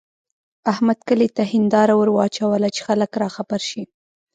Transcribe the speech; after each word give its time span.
احمد 0.71 0.99
کلي 1.07 1.27
ته 1.35 1.43
هېنداره 1.53 1.93
ور 1.97 2.09
واچوله 2.15 2.69
چې 2.75 2.81
خلګ 2.87 3.11
راخبر 3.23 3.61
شي. 3.69 3.83